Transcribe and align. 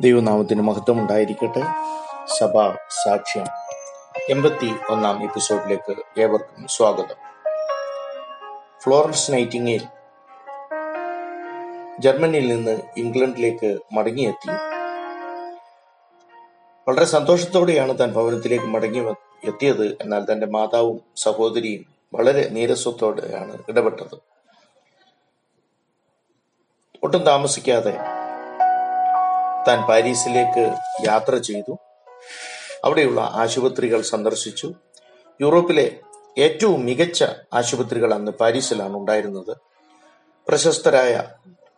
ദൈവനാമത്തിന് 0.00 0.62
മഹത്വം 0.62 1.00
ഉണ്ടായിരിക്കട്ടെ 1.00 1.62
സഭാ 2.38 2.76
സാക്ഷ്യം 3.04 3.46
എൺപത്തി 4.28 4.74
ഒന്നാം 4.90 5.22
എപ്പിസോഡിലേക്ക് 5.22 6.20
ഏവർക്കും 6.20 6.66
സ്വാഗതം. 6.68 7.16
ഫ്ലോറൻസ് 8.82 9.32
നൈറ്റിംഗിൽ 9.32 9.86
ജർമ്മനിയിൽ 11.98 12.48
നിന്ന് 12.48 12.80
ഇംഗ്ലണ്ടിലേക്ക് 12.96 13.78
മടങ്ങിയെത്തി. 13.92 14.52
വളരെ 16.88 17.04
സന്തോഷത്തോടെയാണ് 17.04 17.98
താൻ 17.98 18.12
ഭവനത്തിലേക്ക് 18.12 18.64
മടങ്ങി 18.64 18.98
എത്തിയത്. 19.44 19.96
എന്നാൽ 20.00 20.26
തന്റെ 20.32 20.46
മാതാവും 20.46 21.00
സഹോദരിയും 21.16 21.86
വളരെ 22.14 22.48
നീരസ്വത്തോടെയാണ് 22.48 23.58
ഇടപെട്ടത്. 23.68 24.16
ഒട്ടും 27.02 27.22
താമസിക്കാതെ 27.24 27.98
താൻ 29.68 29.80
പാരീസിലേക്ക് 29.88 30.64
യാത്ര 31.06 31.36
ചെയ്തു. 31.36 31.78
അവിടെയുള്ള 32.84 33.20
ആശുപത്രികൾ 33.20 34.00
സന്ദർശിച്ചു. 34.02 34.68
യൂറോപ്പിലെ 35.40 35.86
ഏറ്റവും 36.38 36.84
മികച്ച 36.84 37.24
ആശുപത്രികൾ 37.54 38.14
അന്ന് 38.14 38.32
പാരീസിലാണ് 38.32 38.96
ഉണ്ടായിരുന്നത്. 38.96 39.56
പ്രശസ്തരായ 40.48 41.24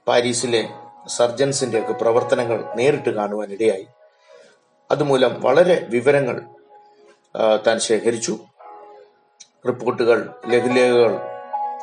പാരീസിലെ 0.08 0.62
സർജൻസിന്റെ 1.06 1.78
ഒക്കെ 1.78 1.92
പ്രവർത്തനങ്ങൾ 1.92 2.74
നേരിട്ട് 2.74 3.10
കാണുവാനിടയായി. 3.10 3.86
അതുമൂലം 4.90 5.40
വളരെ 5.40 5.86
വിവരങ്ങൾ 5.88 6.36
താൻ 7.66 7.78
ശേഖരിച്ചു. 7.78 8.38
റിപ്പോർട്ടുകൾ 9.68 10.18
ലഘുലേഖകൾ 10.48 11.12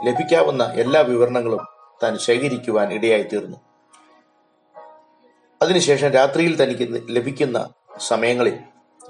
ലഭിക്കാവുന്ന 0.06 0.64
എല്ലാ 0.64 1.02
വിവരണങ്ങളും 1.02 1.64
താൻ 2.04 2.18
ശേഖരിക്കുവാൻ 2.18 2.94
ഇടയായി 2.94 3.24
തീർന്നു 3.24 3.58
അതിനുശേഷം 5.62 6.10
രാത്രിയിൽ 6.10 6.64
തനിക്ക് 6.64 7.02
ലഭിക്കുന്ന 7.10 7.70
സമയങ്ങളിൽ 7.98 8.60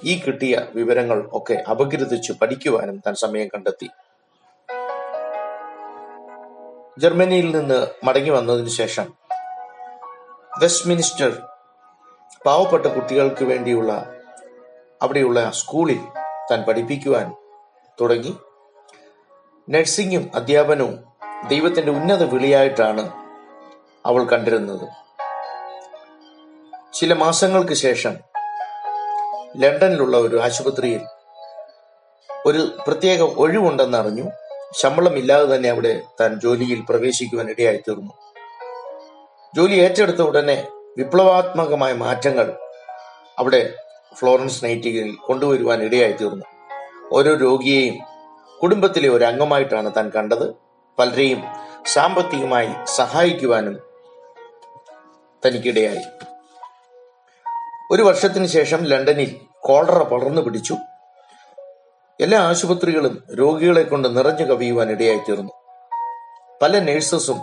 ഈ 0.03 0.20
കിട്ടിയ 0.20 0.66
വിവരങ്ങൾ 0.76 1.30
ഒക്കെ 1.34 1.54
അപഗ്രഥിച്ചു 1.54 2.34
പഠിക്കുവാനും 2.42 2.98
താൻ 3.08 3.16
സമയം 3.16 3.48
കണ്ടെത്തി. 3.48 3.89
ജർമ്മനിയിൽ 7.00 7.58
നിന്ന് 7.58 7.88
മടങ്ങി 8.04 8.30
വന്നതിന് 8.30 8.70
ശേഷം 8.70 9.14
വെസ്റ്റ്മിനിസ്റ്റർ 10.62 11.42
പാവപ്പെട്ട 12.45 12.86
കുട്ടികൾക്ക് 12.86 13.45
വേണ്ടിയുള്ള 13.45 14.14
അവിടെയുള്ള 15.02 15.52
സ്കൂളിൽ 15.52 16.00
താൻ 16.52 16.64
പഠിപ്പിക്കുവാൻ 16.64 17.34
തുടങ്ങി. 18.02 18.38
നഴ്സിംഗും 19.70 20.32
അധ്യാപനവും 20.36 20.95
ദൈവത്തിന്റെ 21.48 21.92
ഉന്നത 21.92 22.23
വിളിയായിട്ടാണ് 22.23 23.09
അവൾ 24.06 24.23
കണ്ടിരുന്നത്. 24.23 25.07
ചില 27.00 27.14
മാസങ്ങൾക്ക് 27.14 27.73
ശേഷം 27.73 28.17
ലണ്ടനിലുള്ള 29.58 30.17
ഒരു 30.17 30.40
ആശുപത്രിയിൽ 30.40 31.02
ഒരു 32.45 32.72
പ്രത്യേക 32.88 33.22
ഒഴിവുണ്ടെന്ന് 33.22 33.98
അറിഞ്ഞു 33.98 34.23
ശമ്പളമില്ലാതെ 34.78 35.56
തന്നെ 35.56 35.70
അവിടെ 35.70 36.02
താൻ 36.22 36.39
ജോലിയിൽ 36.39 36.84
പ്രവേശിക്കുവാൻ 36.89 37.50
ഇടയായി 37.50 37.78
തീർന്നു. 37.78 38.14
ജോലി 39.56 39.76
ഏറ്റെടുത്ത 39.76 40.22
ഉടനെ 40.22 40.67
വിപ്ലവാത്മകമായ 40.98 41.94
മാറ്റങ്ങൾ 41.94 42.54
അവിടെ 43.39 43.73
ഫ്ലോറൻസ് 44.14 44.66
നൈറ്റിംഗിൽ 44.66 45.16
കൊണ്ടുവരുവാൻ 45.26 45.84
ഇടയായി 45.84 46.11
തീർന്നു. 46.11 46.45
ഓരോ 47.11 47.36
രോഗിയെയും 47.36 47.98
കുടുംബത്തിലെ 48.64 49.09
ഒരു 49.09 49.23
അംഗമായിട്ടാണ് 49.23 49.92
താൻ 49.98 50.09
കണ്ടത്. 50.09 50.54
പലരെയും 51.00 51.44
സാമ്പത്തികമായി 51.86 52.70
സഹായിക്കുവാനും 52.86 53.80
തനിക്കിടയായി. 55.45 56.04
ഒരു 57.92 58.02
വർഷത്തിന് 58.04 58.46
ശേഷം 58.46 58.84
ലണ്ടനിൽ 58.84 59.40
കോളറ 59.60 60.04
പടർന്നു 60.04 60.42
പിടിച്ചു. 60.42 60.76
എല്ലാ 62.20 62.40
ആശുപത്രികളും 62.40 63.24
രോഗികളെ 63.34 63.84
കൊണ്ട് 63.84 64.17
നിറഞ്ഞു 64.17 64.45
കവിയുവാൻ 64.45 64.92
ഇടയായി 64.92 65.17
തീർന്നു. 65.17 65.54
പല 66.61 66.80
നഴ്സസും 66.80 67.42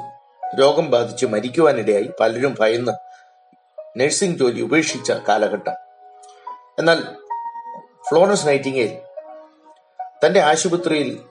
രോഗം 0.59 0.91
ബാധിച്ച് 0.91 1.27
മരിക്കുവാനിടയായി 1.27 2.11
പലരും 2.21 2.57
ഭയന്ന് 2.61 2.93
നഴ്സിംഗ് 3.97 4.39
ജോലി 4.39 4.63
ഉപേക്ഷിച്ച 4.63 5.13
കാലഘട്ടം. 5.13 5.73
എന്നാൽ 6.79 7.03
ഫ്ലോറൻസ് 8.09 8.47
നൈറ്റിംഗേൽ 8.47 8.99
തന്റെ 10.27 10.41
ആശുപത്രിയിൽ 10.41 11.25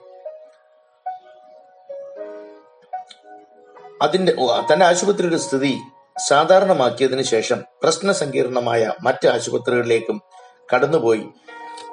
അതിന്റെ 4.02 4.32
തന്റെ 4.72 4.86
ആശുപത്രിയുടെ 4.86 5.36
സ്ഥിതി 5.36 5.80
സാധാരണമാക്കിയതിനു 6.18 7.22
ശേഷം 7.22 7.64
പ്രശ്ന 7.82 8.12
സങ്കീർണമായ 8.12 8.92
മറ്റ് 9.02 9.28
ആശുപത്രികളിലേക്കും 9.28 10.22
കടന്നുപോയി. 10.74 11.28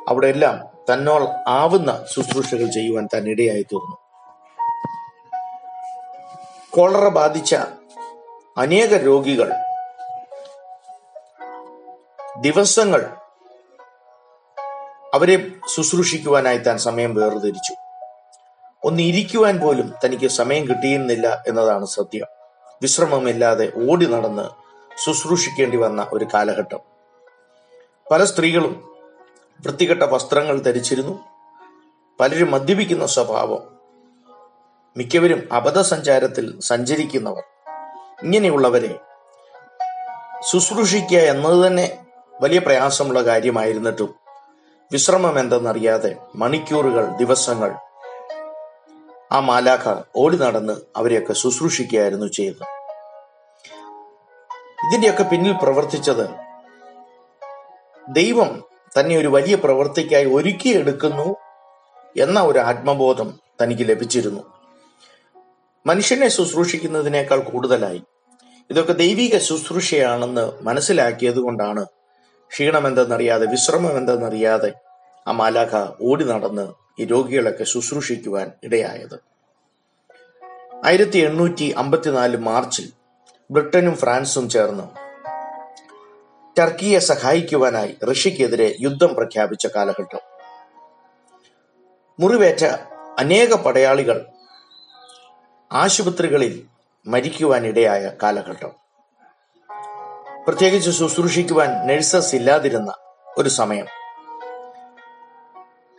അവിടെ 0.07 0.27
എല്ലാം 0.27 0.67
തന്നോൾ 0.93 1.27
ആവുന്ന 1.47 2.05
ശുശ്രൂഷകൾ 2.15 2.71
ചെയ്യുവാൻ 2.71 3.07
താൻ 3.13 3.27
ഇടയായി 3.27 3.61
തീർന്നു 3.61 3.97
കോളറ 6.69 7.07
ബാധിച്ച 7.07 7.55
അനേക 8.57 8.93
രോഗികൾ 8.93 9.53
ദിവസങ്ങൾ 12.39 13.09
അവരെ 15.13 15.47
ശുശ്രൂഷിക്കുവാനായി 15.75 16.57
താൻ 16.57 16.77
സമയം 16.77 17.15
വേർതിരിച്ചു. 17.15 17.75
ഒന്ന് 18.83 19.03
ഇരിക്കുവാൻ 19.03 19.59
പോലും 19.59 19.93
തനിക്ക് 20.05 20.27
സമയം 20.27 20.67
കിട്ടിയിരുന്നില്ല 20.67 21.43
എന്നതാണ് 21.47 21.85
സത്യം. 21.85 22.40
വിശ്രമമില്ലാതെ 22.81 23.71
ഓടി 23.89 24.05
നടന്ന് 24.05 24.45
ശുശ്രൂഷിക്കേണ്ടി 25.05 25.77
വന്ന 25.77 26.07
ഒരു 26.13 26.27
കാലഘട്ടം. 26.33 26.79
പല 28.11 28.23
സ്ത്രീകളും 28.23 28.89
വൃത്തികെട്ട 29.65 30.03
വസ്ത്രങ്ങൾ 30.03 30.59
ധരിച്ചിരുന്നു. 30.59 31.19
പലരും 32.19 32.51
മദ്യപിക്കുന്ന 32.51 33.05
സ്വഭാവം. 33.05 33.61
മിക്കവരും 34.97 35.49
അബദ്ധസഞ്ചാരത്തിൽ 35.51 36.59
സഞ്ചരിക്കുന്നവർ. 36.59 37.43
ഇങ്ങനെയുള്ളവരെ 38.23 38.99
ശുശ്രൂഷിക്കുക 40.51 41.17
എന്നത് 41.17 41.67
തന്നെ 41.67 42.05
വലിയ 42.41 42.59
പ്രയാസമുള്ള 42.59 43.21
കാര്യമായിരുന്നിട്ടും 43.21 44.15
വിശ്രമം 44.91 45.39
എന്തെന്നറിയാതെ 45.39 46.15
മണിക്കൂറുകൾ 46.35 47.05
ദിവസങ്ങൾ 47.05 47.75
ആ 49.31 49.39
മാലാഖ 49.39 50.03
ഓടി 50.15 50.37
നടന്ന് 50.37 50.73
അവരെയൊക്കെ 50.95 51.33
ശുശ്രൂഷിക്കുകയായിരുന്നു 51.33 52.27
ചെയ്തത് 52.27 52.65
ഇതിന്റെയൊക്കെ 54.85 55.23
പിന്നിൽ 55.23 55.53
പ്രവർത്തിച്ചത് 55.53 56.25
ദൈവം 58.09 58.49
തന്നെ 58.99 59.17
ഒരു 59.17 59.27
വലിയ 59.27 59.55
പ്രവൃത്തിക്കായി 59.55 60.25
ഒരുക്കിയെടുക്കുന്നു 60.25 61.35
എന്ന 62.17 62.39
ഒരു 62.41 62.59
ആത്മബോധം 62.59 63.39
തനിക്ക് 63.61 63.89
ലഭിച്ചിരുന്നു. 63.89 64.41
മനുഷ്യനെ 65.85 66.27
ശുശ്രൂഷിക്കുന്നതിനേക്കാൾ 66.27 67.39
കൂടുതലായി. 67.39 68.01
ഇതൊക്കെ 68.69 68.93
ദൈവിക 68.93 69.37
ശുശ്രൂഷയാണെന്ന് 69.37 70.51
മനസ്സിലാക്കിയത് 70.61 71.39
കൊണ്ടാണ് 71.39 71.85
ക്ഷീണമെന്തെന്നറിയാതെ 72.51 73.45
വിശ്രമം 73.45 73.97
എന്തെന്നറിയാതെ 73.97 74.71
ആ 75.27 75.31
മാലാഖ 75.31 75.87
ഓടി 76.01 76.23
നടന്ന് 76.23 76.73
ഈ 76.99 77.05
രോഗികളൊക്കെ 77.05 77.63
ശുശ്രൂഷിക്കുവാൻ 77.63 78.51
ഇടയായത്. 78.63 79.19
ആയിരത്തി 80.85 81.17
എണ്ണൂറ്റി 81.17 81.75
അമ്പത്തിനാല് 81.77 82.37
മാർച്ചിൽ 82.37 82.91
ബ്രിട്ടനും 83.51 83.95
ഫ്രാൻസും 83.95 84.49
ചേർന്ന് 84.49 84.83
ടർക്കിയെ 86.59 86.99
സഹായിക്കുവാനായി 86.99 87.97
റഷ്യക്കെതിരെ 88.11 88.75
യുദ്ധം 88.79 89.15
പ്രഖ്യാപിച്ച 89.15 89.67
കാലഘട്ടം. 89.67 90.19
മുറിവേറ്റ 92.19 92.65
അനേക 93.19 93.53
പടയാളികൾ 93.53 94.25
ആശുപത്രികളിൽ 95.71 96.63
മരിക്കുവാനിടയായ 97.07 98.11
കാലഘട്ടം. 98.23 98.71
പ്രത്യേകിച്ച് 100.47 100.91
ശുശ്രൂഷിക്കുവാൻ 100.91 101.87
നഴ്സസ് 101.87 102.35
ഇല്ലാതിരുന്ന 102.35 102.93
ഒരു 103.37 103.49
സമയം. 103.49 104.00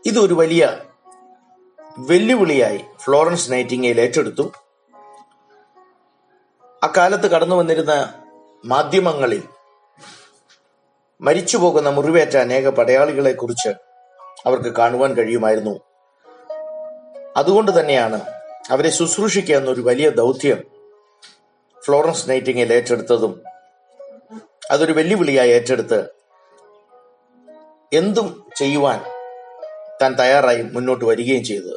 ഇതൊരു 0.07 0.35
വലിയ 0.35 0.81
വെല്ലുവിളിയായി 1.99 2.81
ഫ്ലോറൻസ് 2.99 3.53
നൈറ്റിംഗേൽ 3.53 4.01
ഏറ്റെടുത്തു. 4.01 4.53
അക്കാലത്ത് 6.83 7.31
കടന്നു 7.31 7.57
വന്നിരുന്ന 7.57 8.15
മാധ്യമങ്ങളിൽ 8.65 9.43
മരിച്ചുപോകുന്ന 11.21 11.89
മുറിവേറ്റ 11.89 12.37
അനേക 12.37 12.69
പടയാളികളെ 12.69 13.33
കുറിച്ച് 13.33 13.69
അവർക്ക് 14.47 14.77
കാണുവാൻ 14.77 15.15
കഴിയുമായിരുന്നു. 15.15 15.81
അതുകൊണ്ട് 17.37 17.81
തന്നെയാണ് 17.81 18.21
അവരെ 18.71 18.91
ശുശ്രൂഷിക്കുക 18.91 19.55
എന്നൊരു 19.55 19.81
വലിയ 19.81 20.09
ദൗത്യം 20.09 20.65
ഫ്ലോറൻസ് 21.85 22.31
നൈറ്റിംഗയിൽ 22.31 22.73
ഏറ്റെടുത്തതും 22.73 23.43
അതൊരു 24.71 24.93
വെല്ലുവിളിയായി 24.93 25.51
ഏറ്റെടുത്ത് 25.51 26.11
എന്തും 27.93 28.45
ചെയ്യുവാൻ 28.57 29.12
താൻ 30.03 30.13
തയ്യാറായി 30.21 30.63
മുന്നോട്ട് 30.63 31.05
വരികയും 31.05 31.45
ചെയ്തത് 31.45 31.77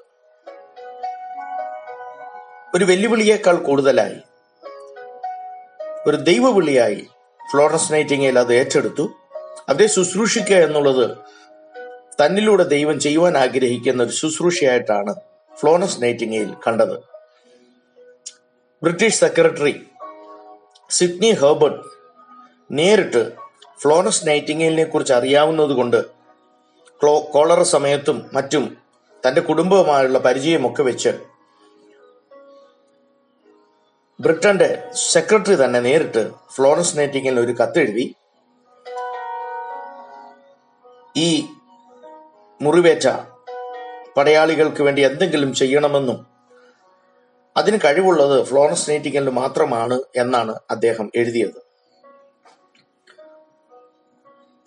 ഒരു 2.75 2.85
വെല്ലുവിളിയേക്കാൾ 2.85 3.55
കൂടുതലായി 3.55 4.17
ഒരു 6.07 6.17
ദൈവവിളിയായി 6.17 7.07
ഫ്ലോറൻസ് 7.51 7.93
നൈറ്റിംഗേൽ 7.93 8.39
അത് 8.39 8.53
ഏറ്റെടുത്തു. 8.53 9.05
അവരെ 9.69 9.87
ശുശ്രൂഷിക്കുക 9.87 10.55
എന്നുള്ളത് 10.55 11.05
തന്നിലൂടെ 12.19 12.63
ദൈവം 12.63 12.99
ചെയ്യുവാൻ 12.99 13.37
ആഗ്രഹിക്കുന്ന 13.37 14.03
ഒരു 14.03 14.11
ശുശ്രൂഷയായിട്ടാണ് 14.11 15.13
ഫ്ലോറൻസ് 15.59 16.03
നൈറ്റിംഗേൽ 16.03 16.49
കണ്ടത്. 16.67 16.95
ബ്രിട്ടീഷ് 18.83 19.19
സെക്രട്ടറി 19.19 19.75
സിഡ്നി 20.89 21.31
ഹെർബർട്ട് 21.31 21.83
നേരിട്ട് 22.71 23.23
ഫ്ലോറൻസ് 23.81 24.27
നൈറ്റിങ്ങേലിനെ 24.27 24.83
കുറിച്ച് 24.83 25.13
അറിയാവുന്നതുകൊണ്ട് 25.13 25.97
ക്ലോ 25.97 26.14
കോളറ 27.01 27.61
സമയത്തും 27.61 28.17
മറ്റും 28.33 28.63
തന്റെ 29.23 29.41
കുടുംബവുമായുള്ള 29.41 30.17
പരിചയമൊക്കെ 30.19 30.83
വെച്ച് 30.83 31.11
ബ്രിട്ടന്റെ 34.19 34.67
സെക്രട്ടറി 35.11 35.55
തന്നെ 35.55 35.79
നേരിട്ട് 35.79 36.21
ഫ്ലോറൻസ് 36.55 36.97
നൈറ്റിംഗിൽ 36.97 37.39
ഒരു 37.39 37.51
കത്തെഴുതി 37.51 38.05
ഈ 41.17 41.29
മുറിവേറ്റ 42.61 43.07
പടയാളികൾക്ക് 44.17 44.83
വേണ്ടി 44.83 45.01
എന്തെങ്കിലും 45.01 45.53
ചെയ്യണമെന്നും 45.53 46.19
അതിന് 47.55 47.77
കഴിവുള്ളത് 47.85 48.43
ഫ്ലോറൻസ് 48.43 48.89
നൈറ്റിംഗിൽ 48.89 49.29
മാത്രമാണ് 49.29 49.97
എന്നാണ് 50.15 50.53
അദ്ദേഹം 50.71 51.11
എഴുതിയത്. 51.15 51.59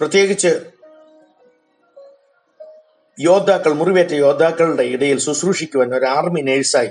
പ്രത്യേകിച്ച് 0.01 0.53
യോദ്ധാക്കൾ 3.19 3.73
മുറിവേറ്റ 3.73 4.13
യോദ്ധാക്കളുടെ 4.13 4.83
ഇടയിൽ 4.83 5.19
ശുശ്രൂഷിക്കുവാൻ 5.19 5.95
ഒരു 5.95 6.07
ആർമി 6.07 6.41
നേഴ്സായി 6.41 6.91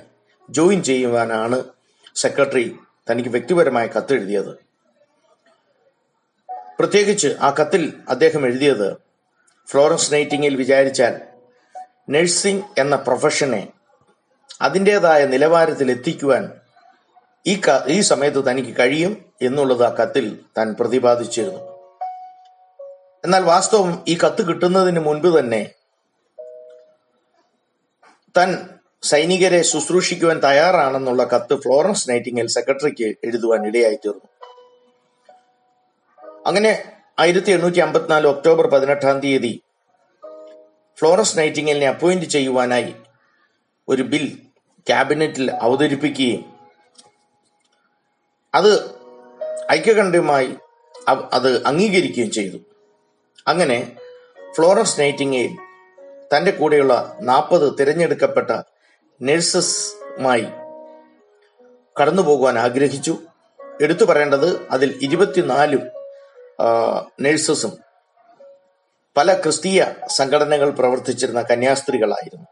ജോയിൻ 0.50 0.84
ചെയ്യുവാനാണ് 0.84 1.64
സെക്രട്ടറി 2.16 2.76
തനിക്ക് 3.10 3.30
വ്യക്തിപരമായ 3.30 3.88
കത്തെഴുതിയത് 3.88 4.54
പ്രത്യേകിച്ച് 6.80 7.36
ആ 7.42 7.50
കത്തിൽ 7.60 7.94
അദ്ദേഹം 8.10 8.46
എഴുതിയത് 8.46 8.98
ഫ്ലോറൻസ് 9.68 10.14
നൈറ്റിങ്ങിൽ 10.14 10.56
വിചാരിച്ചാൽ 10.56 11.14
നഴ്സിംഗ് 12.10 12.64
എന്ന 12.80 12.96
പ്രൊഫഷനെ 12.96 13.68
അതിന്റെതായ 14.62 15.26
നിലവാരത്തിൽ 15.26 15.92
എത്തിക്കുവാൻ 15.92 16.44
ഈ 17.46 17.62
ഈ 17.88 18.02
സമയത്ത് 18.02 18.50
തനിക്ക് 18.50 18.80
കഴിയും 18.80 19.14
എന്നുള്ളത് 19.42 19.86
ആ 19.86 19.96
കത്തിൽ 20.00 20.26
താൻ 20.58 20.76
പ്രതിപാദിച്ചിരുന്നു. 20.80 21.62
എന്നാൽ 23.24 23.44
വാസ്തവം 23.44 24.04
ഈ 24.08 24.18
കത്ത് 24.24 24.42
കിട്ടുന്നതിന് 24.48 25.00
മുൻപ് 25.00 25.40
തന്നെ 25.40 25.62
താൻ 28.38 28.50
സൈനികരെ 29.04 29.62
ശുശ്രൂഷിക്കുവാൻ 29.62 30.40
തയ്യാറാണെന്നുള്ള 30.40 31.24
കത്ത് 31.24 31.56
ഫ്ലോറൻസ് 31.56 32.10
നൈറ്റിംഗൽ 32.10 32.48
സെക്രട്ടറിക്ക് 32.48 33.08
എഴുതുവാൻ 33.24 33.68
ഇടയായി 33.68 33.96
തീർന്നു 33.96 34.28
അങ്ങനെ 36.46 36.72
ആയിരത്തി 37.20 37.52
എണ്ണൂറ്റി 37.52 37.80
അമ്പത്തിനാല് 37.80 38.28
ഒക്ടോബർ 38.28 38.68
പതിനെട്ടാം 38.68 39.20
തീയതി 39.20 39.54
ഫ്ലോറൻസ് 40.98 41.38
നൈറ്റിംഗലിനെ 41.40 41.88
അപ്പോയിന്റ് 41.88 42.26
ചെയ്യുവാനായി 42.26 42.96
ഒരു 43.88 44.02
ബിൽ 44.02 44.26
ക്യാബിനറ്റിൽ 44.88 45.52
അവതരിപ്പിക്കുകയും 45.52 46.44
അത് 48.54 48.72
ഐക്യകണ്ഠ്യമായി 49.72 50.50
അത് 51.34 51.50
അംഗീകരിക്കുകയും 51.66 52.32
ചെയ്തു. 52.32 52.60
അങ്ങനെ 53.48 53.78
ഫ്ലോറൻസ് 54.56 55.00
നൈറ്റിങ്ങേൽ 55.00 55.52
തന്റെ 56.36 56.52
കൂടെയുള്ള 56.52 57.18
നാൽപ്പത് 57.22 57.80
തിരഞ്ഞെടുക്കപ്പെട്ട 57.80 58.52
നഴ്സസുമായി 59.22 60.48
കടന്നു 62.02 62.22
പോകുവാൻ 62.22 62.60
ആഗ്രഹിച്ചു. 62.60 63.18
എടുത്തു 63.82 64.06
പറയേണ്ടത് 64.06 64.68
അതിൽ 64.72 65.00
ഇരുപത്തിനാലും 65.02 65.84
നഴ്സസും 67.22 67.78
പല 69.18 69.34
ക്രിസ്തീയ 69.34 69.86
സംഘടനകൾ 70.08 70.70
പ്രവർത്തിച്ചിരുന്ന 70.70 71.42
കന്യാസ്ത്രീകളായിരുന്നു. 71.42 72.48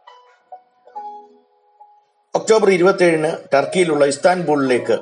ഒക്ടോബർ 2.36 2.70
ഇരുപത്തിയേഴിന് 2.70 3.32
ടർക്കിയിലുള്ള 3.54 4.06
ഇസ്താൻബൂളിലേക്ക് 4.06 4.98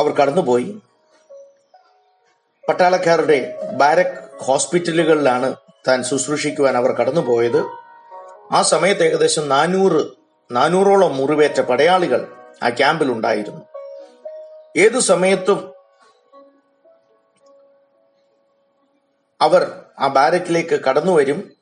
അവർ 0.00 0.12
കടന്നുപോയി. 0.12 0.70
പട്ടാളക്കാരുടെ 2.68 3.38
ബാരക് 3.72 4.44
ഹോസ്പിറ്റലുകളിലാണ് 4.44 5.56
താൻ 5.88 6.02
ശുശ്രൂഷിക്കുവാൻ 6.02 6.76
അവർ 6.76 6.92
കടന്നുപോയത്. 6.92 7.64
ആ 8.52 8.62
സമയത്ത് 8.62 9.04
ഏകദേശം 9.04 9.48
നാനൂറ് 9.48 10.06
നാനൂറോളം 10.50 11.16
മുറിവേറ്റ 11.16 11.60
പടയാളികൾ 11.60 12.32
ആ 12.62 12.68
ക്യാമ്പിൽ 12.68 13.12
ഉണ്ടായിരുന്നു. 13.12 13.60
ഏതു 14.76 14.98
സമയത്തും 14.98 15.72
അവർ 19.40 19.82
ആ 19.98 20.06
ബാരക്കിലേക്ക് 20.06 20.80
കടന്നു 20.80 21.12
വരും. 21.12 21.52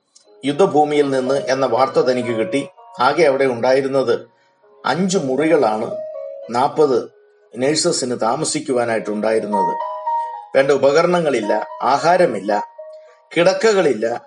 യുദ്ധഭൂമിയിൽ 0.44 1.11
നിന്ന് 1.11 1.35
എന്ന 1.35 1.67
വാർത്ത 1.67 1.94
തനിക്ക് 1.94 2.29
കിട്ടി. 2.29 2.69
ആകെ 3.00 3.23
അവിടെ 3.23 3.44
ഉണ്ടായിരുന്നത് 3.44 4.29
അഞ്ചു 4.87 5.19
മുറികളാണ് 5.19 5.97
നാൽപ്പത് 6.50 7.11
നഴ്സസിന് 7.59 8.20
താമസിക്കുവാനായിട്ടുണ്ടായിരുന്നത്. 8.20 9.73
വേണ്ട 10.56 10.70
ഉപകരണങ്ങളില്ല 10.70 11.67
ആഹാരമില്ല 11.82 12.78
കിടക്കകളില്ല. 13.37 14.27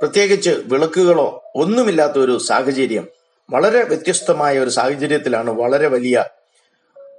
പ്രത്യേകിച്ച് 0.00 0.50
വിളക്കുകളോ 0.50 1.44
ഒന്നുമില്ലാത്ത 1.54 2.12
ഒരു 2.12 2.38
സാഹചര്യം. 2.38 3.08
വളരെ 3.50 3.84
വ്യത്യസ്തമായ 3.84 4.58
ഒരു 4.58 4.70
സാഹചര്യത്തിലാണ് 4.70 5.50
വളരെ 5.50 5.88
വലിയ 5.88 6.24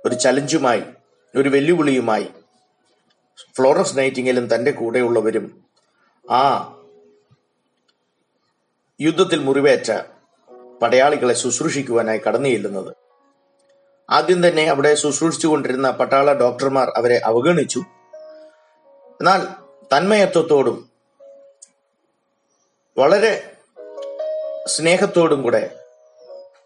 ഒരു 0.06 0.16
ചലഞ്ചുമായി 0.16 0.84
ഒരു 1.36 1.50
വെല്ലുവിളിയുമായി 1.50 2.28
ഫ്ലോറൻസ് 3.58 3.98
നൈറ്റിംഗലും 3.98 4.56
തന്റെ 4.56 4.72
കൂടെയുള്ളവരും 4.72 5.64
ആ 6.32 6.72
യുദ്ധത്തിൽ 9.02 9.40
മുറിവേറ്റ 9.40 10.02
പടയാളികളെ 10.82 11.34
ശുശ്രൂഷിക്കുവാനായി 11.34 12.18
കടന്നു 12.18 12.50
ചെല്ലുന്നത്. 12.50 12.96
ആദ്യം 14.10 14.48
തന്നെ 14.48 14.66
അവിടെ 14.66 14.96
ശുശ്രൂഷിച്ചുകൊണ്ടിരുന്ന 14.96 15.92
പട്ടാള 15.92 16.34
ഡോക്ടർമാർ 16.34 16.92
അവരെ 16.96 17.22
അവഗണിച്ചു. 17.26 17.80
എന്നാൽ 19.06 19.65
തന്മയത്വത്തോടും 19.94 20.90
വളരെ 22.98 23.52
സ്നേഹത്തോടും 24.68 25.42
കൂടെ 25.42 25.70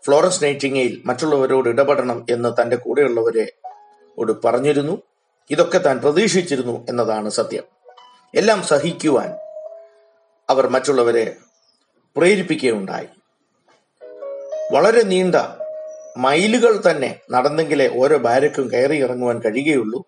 ഫ്ലോറൻസ് 0.05 0.43
നൈറ്റിംഗയിൽ 0.43 1.01
മറ്റുള്ളവരോട് 1.05 1.69
ഇടപെടണം 1.69 2.25
എന്ന് 2.29 2.61
തന്റെ 2.61 2.75
കൂടെയുള്ളവരെ 2.75 3.53
ഓട് 4.19 4.31
പറഞ്ഞിരുന്നു. 4.45 5.01
ഇതൊക്കെ 5.49 5.77
താൻ 5.77 5.99
പ്രതീക്ഷിച്ചിരുന്നു 5.99 6.85
എന്നതാണ് 6.89 7.29
സത്യം. 7.29 7.63
എല്ലാം 8.35 8.63
സഹിക്കുവാൻ 8.63 9.29
അവർ 10.49 10.67
മറ്റുള്ളവരെ 10.67 11.35
പ്രേരിപ്പിക്കുകയുണ്ടായി. 12.17 13.07
വളരെ 14.71 15.01
നീണ്ട 15.01 15.35
മൈലുകൾ 16.17 16.81
തന്നെ 16.91 17.19
നടന്നെങ്കിലേ 17.31 17.99
ഓരോ 17.99 18.17
ബാരക്കും 18.17 18.71
കയറി 18.71 19.03
ഇറങ്ങുവാൻ 19.03 19.39
കഴിയുകയുള്ളൂ. 19.39 20.05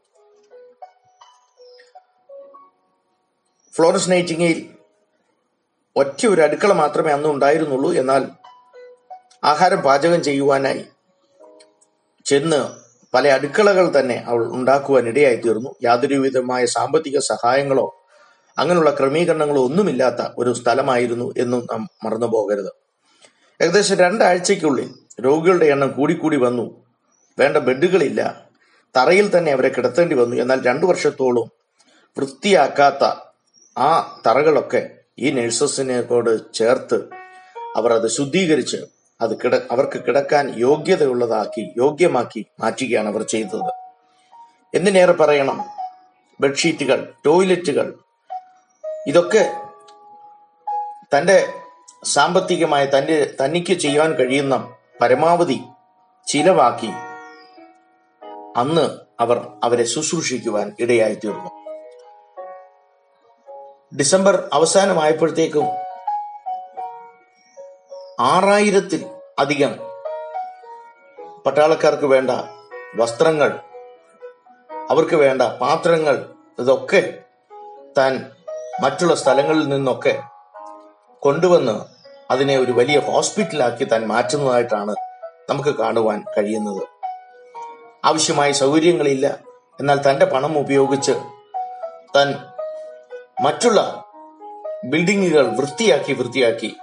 ഫ്ലോറൻസ് 3.74 4.12
നൈറ്റിംഗയിൽ 4.12 4.70
ഒറ്റ 5.96 6.25
ഒരു 6.25 6.42
അടുക്കള 6.42 6.74
മാത്രമേ 6.74 7.12
അന്ന് 7.12 7.30
ഉണ്ടായിരുന്നുള്ളൂ. 7.30 7.94
എന്നാൽ 7.94 8.28
ആഹാരം 9.44 9.82
പാചകം 9.82 10.24
ചെയ്യുവാനായി 10.24 10.86
ചെന്ന് 12.25 12.70
പല 13.13 13.28
അടുക്കളകൾ 13.28 14.00
തന്നെ 14.00 14.24
അവൾ 14.28 14.54
ഉണ്ടാക്കുവാൻ 14.54 15.08
ഇടയായി 15.08 15.36
തീർന്നു 15.36 15.75
യാതൊരു 15.84 16.16
വിധമായ 16.16 16.66
സാമ്പത്തിക 16.66 17.20
സഹായങ്ങളോ 17.20 17.96
അങ്ങനെയുള്ള 18.58 18.96
ക്രമീകരണങ്ങളോ 19.00 19.66
ഒന്നുമില്ലാത്ത 19.66 20.28
ഒരു 20.38 20.54
സ്ഥലമായിരുന്നു 20.54 21.34
എന്നും 21.38 21.68
നാം 21.72 21.90
മറന്നു 22.04 22.28
പോകരുത്. 22.28 22.72
ഏകദേശം 23.62 23.96
രണ്ടാഴ്ചയ്ക്കുള്ളിൽ 23.96 24.94
രോഗികളുടെ 25.22 25.66
എണ്ണം 25.66 25.92
കൂടിക്കൂടി 25.92 26.38
വന്നു. 26.38 26.84
വേണ്ട 27.40 27.58
ബെഡുകളില്ല. 27.58 28.46
തറയിൽ 28.98 29.38
തന്നെ 29.38 29.51
അവരെ 29.51 29.70
കിടത്തേണ്ടി 29.70 30.16
വന്നു. 30.16 30.36
എന്നാൽ 30.36 30.62
രണ്ടു 30.66 30.86
വർഷത്തോളം 30.86 31.51
വൃത്തിയാക്കാത്ത 32.18 33.31
ആ 33.78 34.22
തറകളൊക്കെ 34.28 34.90
ഈ 35.20 35.32
നഴ്സസിനോട് 35.32 36.54
ചേർത്ത് 36.54 37.10
അവർ 37.75 37.94
അത് 37.94 38.08
ശുദ്ധീകരിച്ച് 38.08 38.78
അത് 39.22 39.38
കിട 39.44 39.56
അവർക്ക് 39.72 40.04
കിടക്കാൻ 40.04 40.54
യോഗ്യതയുള്ളതാക്കി 40.58 41.74
യോഗ്യമാക്കി 41.78 42.46
മാറ്റുകയാണ് 42.60 43.08
അവർ 43.08 43.24
ചെയ്തത്. 43.24 43.72
എന്തിനേറെ 44.75 45.13
പറയണം? 45.13 45.63
ബെഡ്ഷീറ്റുകൾ 46.40 47.13
ടോയ്ലറ്റുകൾ 47.25 47.96
ഇതൊക്കെ 49.08 49.54
തന്റെ 51.16 51.54
സാമ്പത്തികമായി 52.06 52.86
തന്റെ 52.86 53.36
തനിക്ക് 53.42 53.74
ചെയ്യാൻ 53.74 54.13
കഴിയുന്ന 54.13 54.70
പരമാവധി 55.01 55.62
ചിലവാക്കി 56.28 56.94
അന്ന് 58.58 59.00
അവർ 59.20 59.48
അവരെ 59.63 59.84
ശുശ്രൂഷിക്കുവാൻ 59.84 60.75
ഇടയായി 60.80 61.13
തീർന്നു 61.13 61.61
ഡിസംബർ 63.98 64.50
അവസാനമായപ്പോഴത്തേക്കും 64.53 65.65
ആറായിരത്തിൽ 68.19 69.05
അധികം 69.39 69.75
പട്ടാളക്കാർക്ക് 71.45 72.05
വേണ്ട 72.05 72.31
വസ്ത്രങ്ങൾ 72.95 73.60
അവർക്ക് 74.91 75.15
വേണ്ട 75.15 75.41
പാത്രങ്ങൾ 75.41 76.29
ഇതൊക്കെ 76.60 77.13
താൻ 77.98 78.31
മറ്റുള്ള 78.81 79.15
സ്ഥലങ്ങളിൽ 79.15 79.67
നിന്നൊക്കെ 79.69 80.21
കൊണ്ടുവന്ന് 81.19 81.86
അതിനെ 82.31 82.57
ഒരു 82.57 82.71
വലിയ 82.71 83.00
ഹോസ്പിറ്റലാക്കി 83.00 83.83
താൻ 83.83 84.07
മാറ്റുന്നതായിട്ടാണ് 84.07 84.95
നമുക്ക് 85.50 85.69
കാണുവാൻ 85.69 86.25
കഴിയുന്നത്. 86.38 86.88
ആവശ്യമായ 88.05 88.51
സൗകര്യങ്ങളില്ല. 88.51 89.38
എന്നാൽ 89.79 90.10
തന്റെ 90.10 90.25
പണം 90.25 90.60
ഉപയോഗിച്ച് 90.60 91.12
താൻ 92.15 92.50
മറ്റുള്ള 93.41 94.05
ബിൽഡിങ്ങുകൾ 94.86 95.48
വൃത്തിയാക്കി 95.48 96.13
വൃത്തിയാക്കി 96.13 96.75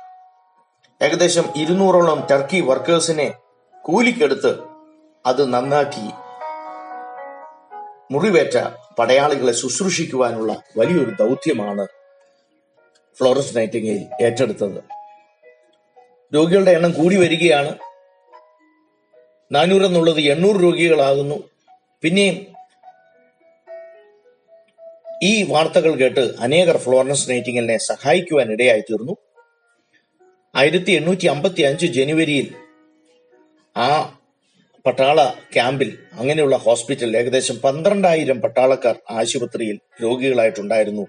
ഏകദേശം 1.02 1.44
ഇരുന്നൂറോളം 1.56 2.26
ടർക്കി 2.30 2.60
വർക്കേഴ്സിനെ 2.60 3.34
കൂലിക്കെടുത്ത് 3.82 4.64
അത് 5.26 5.52
നന്നാക്കി 5.52 6.10
മുറിവേറ്റ 8.12 8.68
പടയാളികളെ 8.98 9.52
ശുശ്രൂഷിക്കുവാനുള്ള 9.52 10.62
വലിയൊരു 10.78 11.10
ദൗത്യമാണ് 11.10 11.86
ഫ്ലോറൻസ് 13.18 13.56
നൈറ്റിംഗേൽ 13.56 14.24
ഏറ്റെടുത്തത്. 14.24 14.84
രോഗികളുടെ 16.34 16.70
എണ്ണം 16.70 16.92
കൂടി 16.92 17.16
വരികയാണ്. 17.16 17.78
നാനൂറ് 19.52 19.82
എന്നുള്ളത് 19.82 20.20
എണ്ണൂറ് 20.20 20.62
രോഗികളാകുന്നു. 20.62 21.34
പിന്നെയും 22.02 22.57
ഈ 25.22 25.42
വാർത്തകൾ 25.42 25.94
കേട്ട് 25.94 26.20
അനേകർ 26.40 26.76
ഫ്ലോറൻസ് 26.76 27.30
നൈറ്റിംഗലിനെ 27.30 27.78
സഹായിക്കുവാൻ 27.78 28.52
ഇടയായി 28.52 28.80
തീർന്നു 28.80 29.16
ആയിരത്തി 30.54 30.90
എണ്ണൂറ്റി 30.90 31.26
അമ്പത്തി 31.26 31.62
അഞ്ച് 31.62 31.87
ജനുവരിയിൽ 31.87 32.54
ആ 33.76 34.18
പട്ടാള 34.87 35.32
ക്യാമ്പിൽ 35.54 35.98
അങ്ങനെയുള്ള 36.12 36.56
ഹോസ്പിറ്റലിൽ 36.56 37.16
ഏകദേശം 37.16 37.56
പന്ത്രണ്ടായിരം 37.56 38.40
പട്ടാളക്കാർ 38.40 38.96
ആശുപത്രിയിൽ 39.10 39.78
രോഗികളായിട്ടുണ്ടായിരുന്നു. 40.02 41.06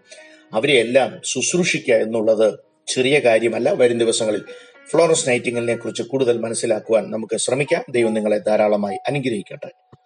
അവരെ 0.53 0.73
എല്ലാം 0.79 1.21
ശുശ്രൂഷിക്കുക 1.25 1.93
എന്നുള്ളത് 1.93 2.59
ചെറിയ 2.87 3.19
കാര്യമല്ല. 3.19 3.69
വരും 3.73 3.97
ദിവസങ്ങളിൽ 3.97 4.43
ഫ്ലോറൻസ് 4.89 5.29
നൈറ്റിംഗലിനെ 5.29 5.75
കുറിച്ച് 5.75 6.03
കൂടുതൽ 6.03 6.37
മനസ്സിലാക്കുവാൻ 6.37 7.11
നമുക്ക് 7.11 7.37
ശ്രമിക്കാം. 7.37 7.83
ദൈവം 7.89 8.13
നിങ്ങളെ 8.13 8.37
ധാരാളമായി 8.37 8.97
അനുഗ്രഹിക്കട്ടെ. 9.07 9.99